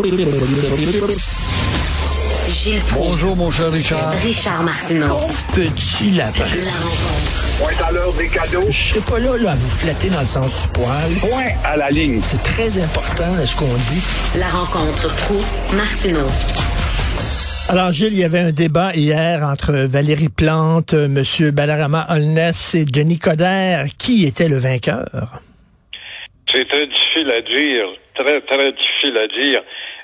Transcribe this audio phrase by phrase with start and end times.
[0.00, 0.28] Gilles
[2.82, 2.94] Proulx.
[2.94, 4.12] Bonjour, mon cher Richard.
[4.22, 5.18] Richard Martineau.
[5.52, 6.44] Petit lapin.
[6.64, 7.58] La rencontre.
[7.58, 8.62] Point à l'heure des cadeaux.
[8.70, 11.10] Je serai pas là, là à vous flatter dans le sens du poil.
[11.20, 12.20] Point à la ligne.
[12.20, 14.00] C'est très important là, ce qu'on dit.
[14.38, 16.28] La rencontre Proulx-Martineau.
[17.68, 21.50] Alors, Gilles, il y avait un débat hier entre Valérie Plante, euh, M.
[21.50, 23.86] Balarama Holness et Denis Coderre.
[23.98, 25.40] Qui était le vainqueur?
[26.50, 27.84] C'est très difficile à dire,
[28.14, 29.60] très, très difficile à dire.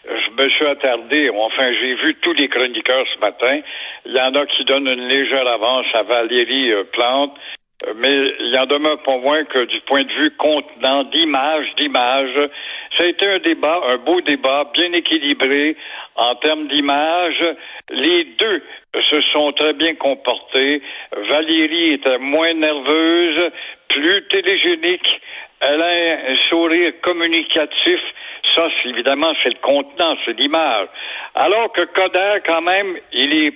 [0.07, 3.61] Je me suis attardé, enfin, j'ai vu tous les chroniqueurs ce matin.
[4.05, 7.35] Il y en a qui donnent une légère avance à Valérie euh, Plante,
[7.87, 11.67] euh, mais il y en demeure pas moins que du point de vue contenant d'image,
[11.79, 12.37] d'image,
[12.97, 15.77] ça a été un débat, un beau débat, bien équilibré
[16.15, 17.39] en termes d'image.
[17.91, 18.63] Les deux
[19.11, 20.81] se sont très bien comportés.
[21.29, 23.51] Valérie était moins nerveuse,
[23.89, 25.21] plus télégénique.
[25.61, 28.01] Elle a un sourire communicatif.
[28.55, 30.89] Ça, évidemment, c'est le contenant, c'est l'image.
[31.35, 33.55] Alors que Coder, quand même, il est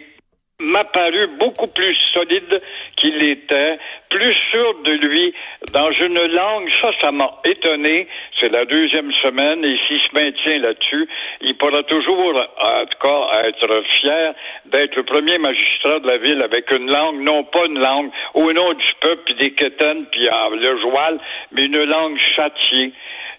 [0.60, 2.60] m'a paru beaucoup plus solide
[2.96, 3.78] qu'il l'était,
[4.10, 5.32] plus sûr de lui
[5.72, 6.68] dans une langue.
[6.82, 8.08] Ça, ça m'a étonné.
[8.40, 11.08] C'est la deuxième semaine et s'il se maintient là-dessus,
[11.42, 14.34] il pourra toujours, en tout cas, être fier
[14.64, 18.52] d'être le premier magistrat de la ville avec une langue, non pas une langue au
[18.52, 21.20] nom du peuple, puis des quétaines, puis le joual,
[21.52, 22.92] mais une langue châtiée.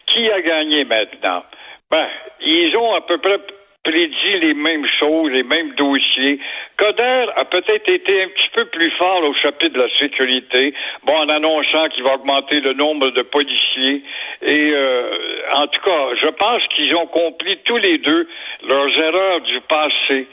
[0.06, 1.44] Qui a gagné maintenant?
[1.92, 2.08] Ben,
[2.42, 3.40] ils ont à peu près
[3.84, 6.40] prédit les mêmes choses, les mêmes dossiers.
[6.78, 10.74] Coder a peut-être été un petit peu plus fort au chapitre de la sécurité,
[11.04, 14.04] bon, en annonçant qu'il va augmenter le nombre de policiers.
[14.44, 15.18] Et euh,
[15.56, 18.28] en tout cas, je pense qu'ils ont compris tous les deux
[18.68, 20.28] leurs erreurs du passé.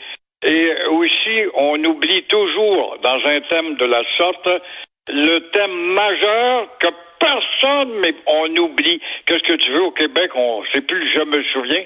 [0.44, 4.50] Et aussi, on oublie toujours, dans un thème de la sorte,
[5.08, 9.00] le thème majeur que personne, mais on oublie.
[9.26, 9.82] Qu'est-ce que tu veux?
[9.84, 10.30] Au Québec?
[10.34, 11.82] On sait plus, je me souviens.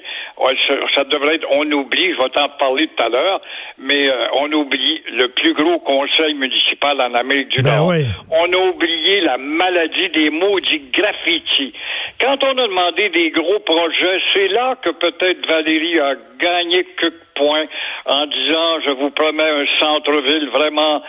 [0.95, 3.41] Ça, devrait être on oublie, je vais t'en parler tout à l'heure,
[3.77, 7.87] mais euh, on oublie le plus gros conseil municipal en Amérique du Ben Nord.
[7.87, 8.05] oui.
[8.31, 11.73] On a oublié la maladie des maudits graffitis.
[12.19, 17.13] Quand on a demandé des gros projets, c'est là que peut-être Valérie a gagné quelques
[17.35, 17.65] points
[18.05, 21.01] en disant je vous promets un centre-ville vraiment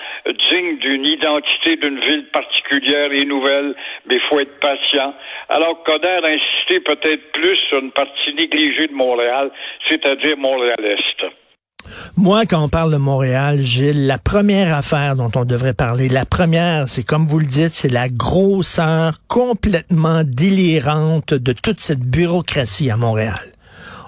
[0.50, 3.75] digne d'une identité d'une ville particulière et nouvelle,
[4.12, 5.15] mais il faut être patient.
[5.49, 9.50] Alors Coder a insisté peut-être plus sur une partie négligée de Montréal,
[9.89, 11.33] c'est-à-dire Montréal-Est.
[12.17, 16.25] Moi, quand on parle de Montréal, Gilles, la première affaire dont on devrait parler, la
[16.25, 22.91] première, c'est comme vous le dites, c'est la grosseur complètement délirante de toute cette bureaucratie
[22.91, 23.53] à Montréal.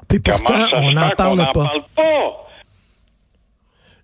[0.09, 2.44] Puis pourtant, on n'en parle parle pas?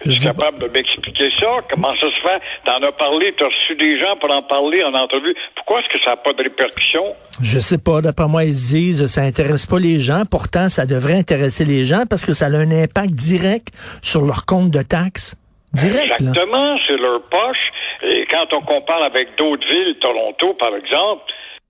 [0.04, 1.46] Je suis capable de m'expliquer ça.
[1.70, 2.40] Comment ça se fait?
[2.64, 5.34] T'en as parlé, t'as reçu des gens pour en parler en entrevue.
[5.56, 7.14] Pourquoi est-ce que ça n'a pas de répercussions?
[7.42, 10.22] Je sais pas, d'après moi, ils se disent ça intéresse pas les gens.
[10.30, 13.68] Pourtant, ça devrait intéresser les gens parce que ça a un impact direct
[14.02, 15.36] sur leur compte de taxes.
[15.72, 16.18] Direct.
[16.18, 17.70] Exactement, c'est leur poche.
[18.02, 21.22] Et quand on compare avec d'autres villes, Toronto par exemple,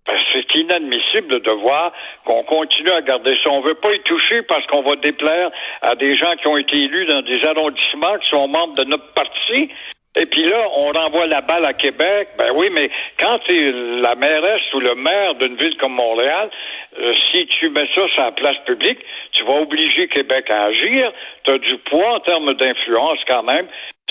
[0.07, 1.93] c'est inadmissible de voir
[2.25, 3.51] qu'on continue à garder ça.
[3.51, 5.51] On veut pas y toucher parce qu'on va déplaire
[5.83, 9.13] à des gens qui ont été élus dans des arrondissements qui sont membres de notre
[9.13, 9.71] parti.
[10.17, 12.31] Et puis là, on renvoie la balle à Québec.
[12.37, 12.91] Ben oui, mais
[13.21, 16.51] quand es la mairesse ou le maire d'une ville comme Montréal,
[16.99, 18.99] euh, si tu mets ça sur la place publique,
[19.33, 21.13] tu vas obliger Québec à agir.
[21.45, 23.69] Tu as du poids en termes d'influence quand même.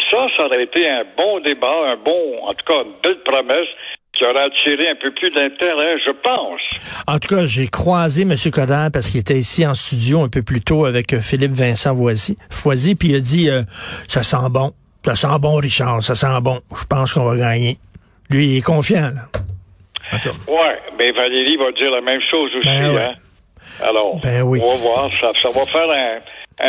[0.09, 3.67] Ça, ça aurait été un bon débat, un bon, en tout cas, une belle promesse
[4.13, 6.61] qui aurait attiré un peu plus d'intérêt, je pense.
[7.07, 8.33] En tout cas, j'ai croisé M.
[8.51, 11.95] Coder parce qu'il était ici en studio un peu plus tôt avec euh, Philippe Vincent
[11.95, 13.61] Foisy, Foisy puis il a dit euh,
[14.07, 14.71] ça sent bon,
[15.05, 16.59] ça sent bon, Richard, ça sent bon.
[16.77, 17.77] Je pense qu'on va gagner.
[18.29, 19.21] Lui, il est confiant, là.
[20.47, 23.01] Ouais, mais Valérie va dire la même chose aussi, Ben ouais.
[23.03, 23.13] hein.
[23.83, 24.59] Alors, Ben oui.
[24.61, 26.17] on va voir, ça, ça va faire un,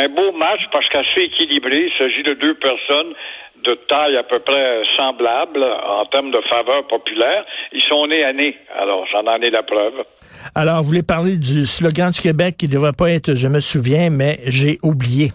[0.03, 1.87] un beau match parce qu'assez équilibré.
[1.87, 3.13] Il s'agit de deux personnes
[3.63, 7.45] de taille à peu près semblable en termes de faveur populaire.
[7.71, 10.03] Ils sont nés à nez, alors j'en en ai la preuve.
[10.55, 13.59] Alors, vous voulez parler du slogan du Québec qui ne devrait pas être Je me
[13.59, 15.31] souviens, mais j'ai oublié.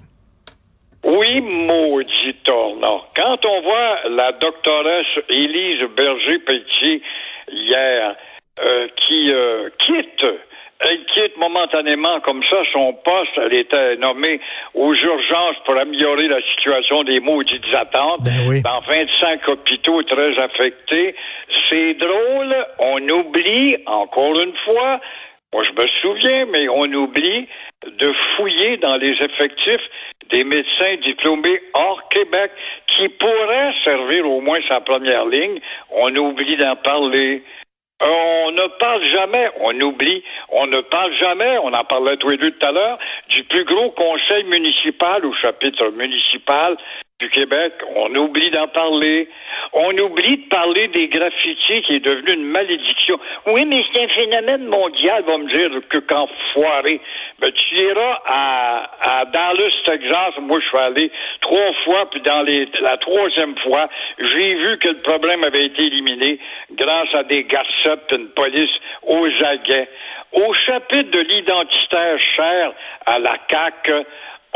[1.05, 3.03] Oui, maudit tournant.
[3.15, 7.01] Quand on voit la doctoresse Élise Berger-Pelletier
[7.49, 8.17] hier,
[8.65, 10.27] euh, qui euh, quitte,
[10.81, 14.41] elle quitte momentanément comme ça son poste, elle était nommée
[14.75, 18.63] aux urgences pour améliorer la situation des maudites attentes Ben oui.
[18.63, 21.15] dans 25 hôpitaux très affectés.
[21.71, 25.01] C'est drôle, on oublie, encore une fois,
[25.53, 27.49] moi, je me souviens, mais on oublie
[27.87, 29.81] de fouiller dans les effectifs
[30.31, 32.51] des médecins diplômés hors Québec
[32.89, 35.61] qui pourraient servir au moins sa première ligne.
[35.93, 37.43] On oublie d'en parler.
[38.03, 42.37] On ne parle jamais, on oublie, on ne parle jamais, on en parlait tous les
[42.37, 42.99] deux tout à l'heure,
[43.31, 46.77] du plus gros conseil municipal ou chapitre municipal
[47.19, 47.73] du Québec.
[47.95, 49.29] On oublie d'en parler.
[49.73, 53.19] On oublie de parler des graffitis qui est devenu une malédiction.
[53.53, 57.01] Oui, mais c'est un phénomène mondial, va me dire que quand foiré.
[57.39, 60.35] Ben, tu iras à, à Dallas, Texas.
[60.43, 61.11] Moi, je suis allé
[61.41, 65.85] trois fois, puis dans les, la troisième fois, j'ai vu que le problème avait été
[65.85, 66.39] éliminé
[66.73, 69.89] grâce à des garcettes, une police aux aguets.
[70.33, 72.73] Au chapitre de l'identitaire cher
[73.07, 74.05] à la CAQ,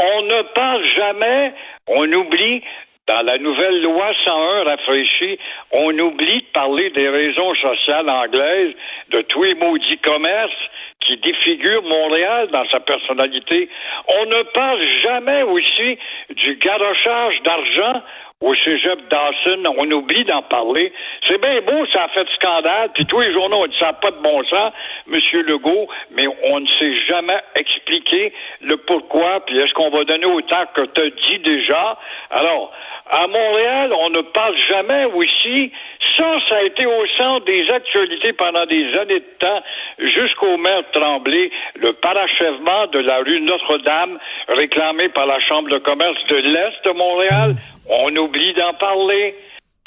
[0.00, 1.52] on ne parle jamais,
[1.86, 2.62] on oublie
[3.06, 5.38] dans la nouvelle loi 101 rafraîchie,
[5.72, 8.74] on oublie de parler des raisons sociales anglaises,
[9.10, 10.52] de tous les maudits commerces
[11.00, 13.68] qui défigurent Montréal dans sa personnalité.
[14.16, 15.98] On ne parle jamais aussi
[16.30, 18.02] du garochage d'argent
[18.40, 20.92] au cégep Dawson, on oublie d'en parler.
[21.26, 24.10] C'est bien beau, ça a fait scandale, puis tous les journaux ont dit ça pas
[24.10, 24.72] de bon sens,
[25.06, 28.32] Monsieur Legault, mais on ne s'est jamais expliqué
[28.62, 31.98] le pourquoi, puis est-ce qu'on va donner autant que tu as dit déjà.
[32.30, 32.72] Alors,
[33.10, 35.72] à Montréal, on ne parle jamais aussi.
[36.20, 39.62] Ça, ça a été au centre des actualités pendant des années de temps,
[39.98, 44.18] jusqu'au maire Tremblay, le parachèvement de la rue Notre-Dame,
[44.48, 47.54] réclamé par la Chambre de commerce de l'Est de Montréal.
[47.88, 49.34] On oublie d'en parler.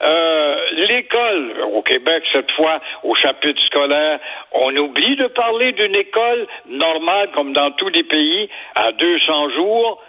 [0.02, 0.56] Euh,
[0.90, 4.20] l'école au Québec, cette fois, au chapitre scolaire,
[4.54, 10.02] on oublie de parler d'une école normale comme dans tous les pays à 200 jours.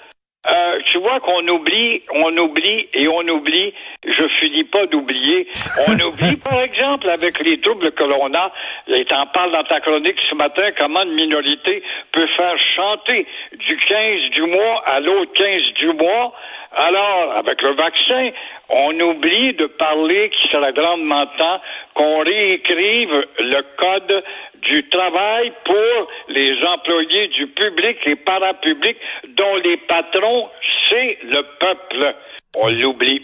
[0.46, 3.72] Euh, tu vois qu'on oublie, on oublie et on oublie.
[4.06, 5.48] Je finis pas d'oublier.
[5.88, 8.52] On oublie, par exemple, avec les troubles que l'on a,
[8.88, 11.82] et t'en parles dans ta chronique ce matin, comment une minorité
[12.12, 16.34] peut faire chanter du 15 du mois à l'autre 15 du mois.
[16.76, 18.30] Alors, avec le vaccin,
[18.68, 21.60] on oublie de parler qu'il serait grandement temps
[21.94, 24.24] qu'on réécrive le code
[24.62, 28.96] du travail pour les employés du public et parapublic
[29.36, 30.48] dont les patrons,
[30.88, 32.14] c'est le peuple.
[32.56, 33.22] On l'oublie.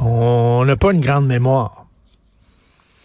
[0.00, 1.84] On n'a pas une grande mémoire.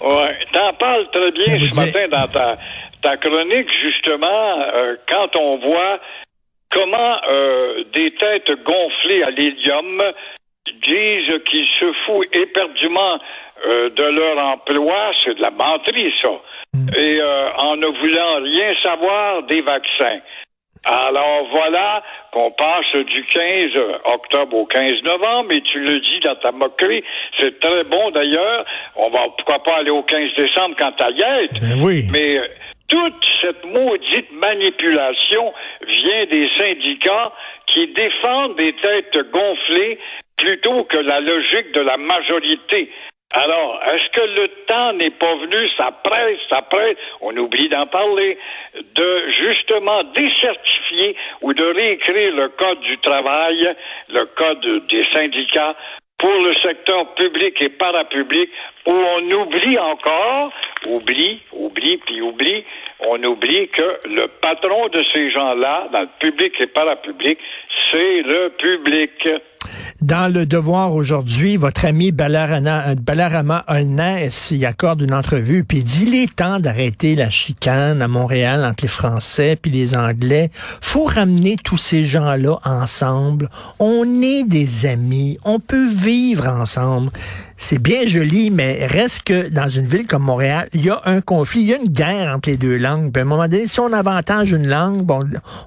[0.01, 2.57] Ouais, t'en parles très bien ce matin dans ta,
[3.01, 5.99] ta chronique, justement, euh, quand on voit
[6.71, 10.01] comment euh, des têtes gonflées à l'hélium
[10.83, 13.19] disent qu'ils se foutent éperdument
[13.67, 16.31] euh, de leur emploi, c'est de la menterie, ça.
[16.73, 16.87] Mm.
[16.97, 20.19] Et euh, en ne voulant rien savoir des vaccins.
[20.83, 23.71] Alors voilà qu'on passe du 15
[24.05, 27.03] octobre au 15 novembre, et tu le dis dans ta moquerie,
[27.39, 28.65] c'est très bon d'ailleurs.
[28.95, 32.05] On va pourquoi pas aller au 15 décembre quand t'as y Ben oui.
[32.11, 32.39] Mais
[32.87, 35.53] toute cette maudite manipulation
[36.29, 37.33] des syndicats
[37.67, 39.99] qui défendent des têtes gonflées
[40.37, 42.91] plutôt que la logique de la majorité.
[43.31, 47.87] Alors, est-ce que le temps n'est pas venu, ça presse, ça presse, on oublie d'en
[47.87, 48.37] parler,
[48.75, 53.75] de justement décertifier ou de réécrire le code du travail,
[54.09, 55.75] le code des syndicats
[56.17, 58.49] pour le secteur public et parapublic,
[58.85, 60.51] où on oublie encore,
[60.87, 62.63] oublie, oublie, puis oublie,
[62.99, 67.37] on oublie que le patron de ces gens-là, dans le public et parapublic,
[67.91, 69.11] c'est le public.
[70.01, 76.15] Dans le devoir aujourd'hui, votre ami Balarama, Holness y accorde une entrevue, puis dit il
[76.15, 80.51] est temps d'arrêter la chicane à Montréal entre les Français puis les Anglais.
[80.53, 83.49] Faut ramener tous ces gens-là ensemble.
[83.79, 87.09] On est des amis, on peut vivre ensemble.
[87.57, 91.21] C'est bien joli, mais reste que dans une ville comme Montréal, il y a un
[91.21, 93.13] conflit, il y a une guerre entre les deux langues.
[93.13, 95.19] Puis à un moment donné, si on avantage une langue, bon,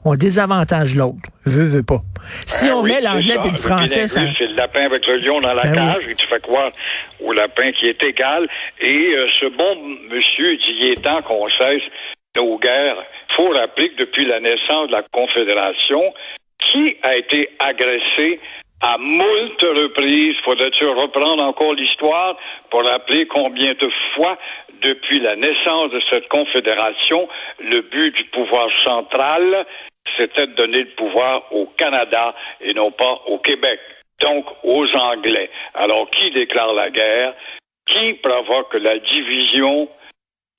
[0.04, 1.16] on désavantage l'autre.
[1.46, 2.02] Veux, veux pas.
[2.46, 3.68] Si Ben on oui, met l'anglais et le ça.
[3.76, 4.20] français, ça...
[4.38, 6.70] C'est le lapin avec le lion dans la Ben cage et tu fais croire
[7.24, 8.46] au lapin qui est égal.
[8.80, 9.74] Et euh, ce bon
[10.14, 11.82] monsieur dit il est temps qu'on cesse
[12.36, 13.02] nos guerres.
[13.34, 16.02] faut rappeler que depuis la naissance de la Confédération,
[16.70, 18.40] qui a été agressé
[18.80, 22.36] à moult reprises, faudrait-tu reprendre encore l'histoire
[22.70, 24.38] pour rappeler combien de fois,
[24.80, 29.66] depuis la naissance de cette confédération, le but du pouvoir central,
[30.16, 33.80] c'était de donner le pouvoir au Canada et non pas au Québec,
[34.20, 35.50] donc aux Anglais.
[35.74, 37.34] Alors, qui déclare la guerre?
[37.86, 39.88] Qui provoque la division?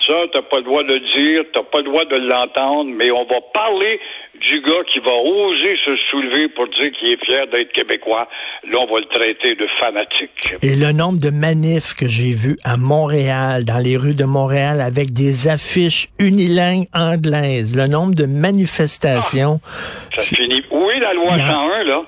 [0.09, 3.11] Ça, t'as pas le droit de le dire, t'as pas le droit de l'entendre, mais
[3.11, 3.99] on va parler
[4.41, 8.27] du gars qui va oser se soulever pour dire qu'il est fier d'être québécois.
[8.71, 10.55] Là, on va le traiter de fanatique.
[10.63, 14.81] Et le nombre de manifs que j'ai vus à Montréal, dans les rues de Montréal,
[14.81, 19.59] avec des affiches unilingues anglaises, le nombre de manifestations.
[20.15, 20.63] Ça se finit.
[20.71, 22.01] Oui, la loi Il y a- 101, là.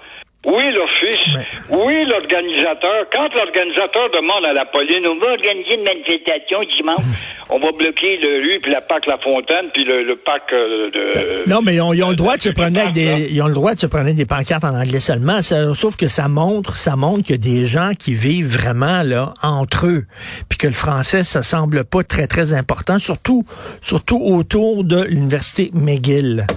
[0.43, 1.45] Oui, l'office.
[1.69, 3.05] Oui, l'organisateur.
[3.13, 8.17] Quand l'organisateur demande à la police, on va organiser une manifestation dimanche, on va bloquer
[8.17, 11.47] le rue, puis la parc La Fontaine, puis le, le parc euh, de...
[11.49, 13.47] Non, mais ils ont, ils ont le droit de se promener avec des, ils ont
[13.47, 15.43] le droit de se promener des pancartes en anglais seulement.
[15.43, 19.03] Ça- sauf que ça montre, ça montre qu'il y a des gens qui vivent vraiment,
[19.03, 20.05] là, entre eux.
[20.49, 23.45] Puis que le français, ça semble pas très, très important, surtout,
[23.81, 26.47] surtout autour de l'université McGill.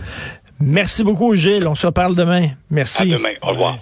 [0.65, 1.67] Merci beaucoup, Gilles.
[1.67, 2.49] On se reparle demain.
[2.71, 3.03] Merci.
[3.03, 3.35] À demain.
[3.43, 3.79] Au revoir.